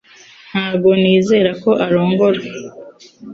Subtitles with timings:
[0.51, 2.39] Ntabwo nizera ko arongora